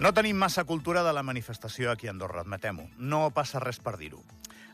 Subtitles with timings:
[0.00, 2.86] No tenim massa cultura de la manifestació aquí a Andorra, admetem-ho.
[2.96, 4.22] No passa res per dir-ho.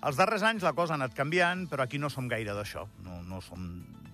[0.07, 2.85] Els darrers anys la cosa ha anat canviant, però aquí no som gaire d'això.
[3.03, 3.65] No, no som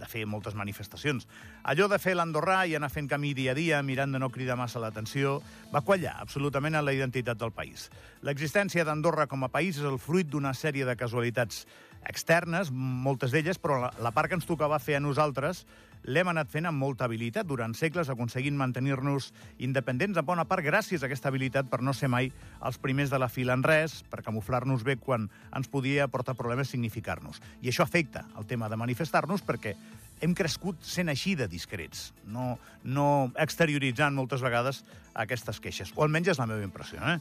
[0.02, 1.28] de fer moltes manifestacions.
[1.62, 4.58] Allò de fer l'andorrà i anar fent camí dia a dia, mirant de no cridar
[4.58, 5.38] massa l'atenció,
[5.72, 7.88] va quallar absolutament en la identitat del país.
[8.26, 11.64] L'existència d'Andorra com a país és el fruit d'una sèrie de casualitats
[12.08, 15.62] externes, moltes d'elles, però la, la part que ens tocava fer a nosaltres
[16.02, 19.30] l'hem anat fent amb molta habilitat durant segles, aconseguint mantenir-nos
[19.62, 22.32] independents, en bona part gràcies a aquesta habilitat per no ser mai
[22.66, 26.72] els primers de la fila en res, per camuflar-nos bé quan ens podia portar problemes
[26.74, 27.38] significar-nos.
[27.62, 29.76] I això afecta el tema de manifestar-nos perquè
[30.22, 33.06] hem crescut sent així de discrets, no, no
[33.42, 34.84] exterioritzant moltes vegades
[35.18, 37.02] aquestes queixes, o almenys és la meva impressió.
[37.02, 37.16] Eh?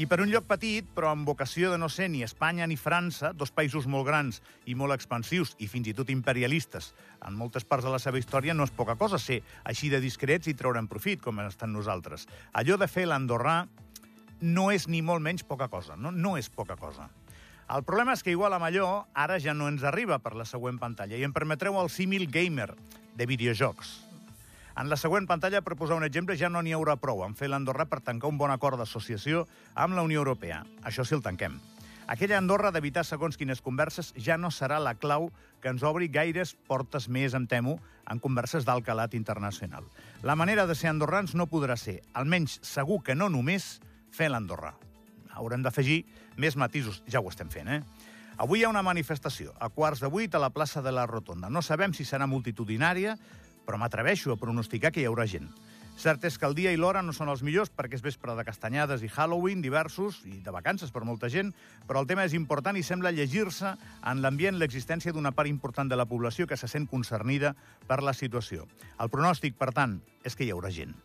[0.00, 3.32] I per un lloc petit, però amb vocació de no ser ni Espanya ni França,
[3.34, 6.92] dos països molt grans i molt expansius, i fins i tot imperialistes,
[7.26, 10.48] en moltes parts de la seva història, no és poca cosa ser així de discrets
[10.48, 12.28] i treure'n profit, com estan nosaltres.
[12.54, 13.64] Allò de fer l'andorrà
[14.44, 17.10] no és ni molt menys poca cosa, no, no és poca cosa.
[17.64, 20.76] El problema és que igual a Malló ara ja no ens arriba per la següent
[20.76, 22.74] pantalla i em permetreu el símil gamer
[23.16, 24.02] de videojocs.
[24.76, 27.48] En la següent pantalla, per posar un exemple, ja no n'hi haurà prou en fer
[27.48, 30.60] l'Andorra per tancar un bon acord d'associació amb la Unió Europea.
[30.84, 31.56] Això sí el tanquem.
[32.10, 35.30] Aquella Andorra d'evitar segons quines converses ja no serà la clau
[35.62, 37.78] que ens obri gaires portes més, em temo,
[38.10, 39.88] en converses d'alt calat internacional.
[40.22, 43.78] La manera de ser andorrans no podrà ser, almenys segur que no només,
[44.12, 44.74] fer l'Andorra
[45.34, 46.04] haurem d'afegir
[46.36, 47.02] més matisos.
[47.10, 47.82] Ja ho estem fent, eh?
[48.36, 51.50] Avui hi ha una manifestació, a quarts de vuit, a la plaça de la Rotonda.
[51.50, 53.14] No sabem si serà multitudinària,
[53.64, 55.46] però m'atreveixo a pronosticar que hi haurà gent.
[55.94, 58.42] Cert és que el dia i l'hora no són els millors perquè és vespre de
[58.42, 61.52] castanyades i Halloween diversos i de vacances per molta gent,
[61.86, 65.96] però el tema és important i sembla llegir-se en l'ambient l'existència d'una part important de
[65.96, 67.54] la població que se sent concernida
[67.86, 68.66] per la situació.
[68.98, 70.96] El pronòstic, per tant, és que hi haurà gent.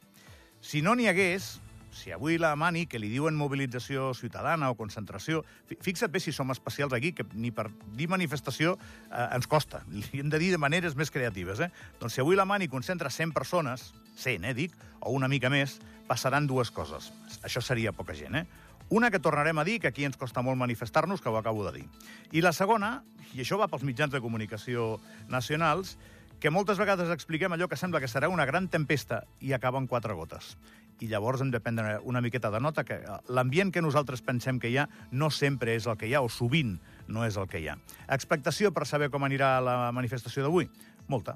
[0.59, 1.59] Si no n'hi hagués,
[1.91, 5.43] si avui la Mani, que li diuen mobilització ciutadana o concentració,
[5.81, 7.67] fixa't bé si som especials aquí, que ni per
[7.97, 9.83] dir manifestació eh, ens costa.
[9.89, 11.59] Li hem de dir de maneres més creatives.
[11.59, 11.69] Eh?
[11.99, 15.79] Doncs si avui la Mani concentra 100 persones, 100, eh, dic, o una mica més,
[16.09, 17.11] passaran dues coses.
[17.43, 18.45] Això seria poca gent, eh?
[18.89, 21.75] Una que tornarem a dir, que aquí ens costa molt manifestar-nos, que ho acabo de
[21.77, 21.85] dir.
[22.33, 23.03] I la segona,
[23.37, 24.95] i això va pels mitjans de comunicació
[25.29, 25.93] nacionals,
[26.39, 29.87] que moltes vegades expliquem allò que sembla que serà una gran tempesta i acaba en
[29.91, 30.55] quatre gotes
[30.99, 34.59] i llavors hem de prendre una miqueta de nota que eh, l'ambient que nosaltres pensem
[34.59, 36.77] que hi ha no sempre és el que hi ha, o sovint
[37.07, 37.77] no és el que hi ha.
[38.07, 40.69] Expectació per saber com anirà la manifestació d'avui?
[41.07, 41.35] Molta.